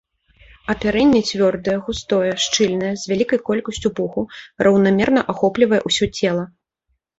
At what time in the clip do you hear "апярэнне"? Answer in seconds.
0.73-1.19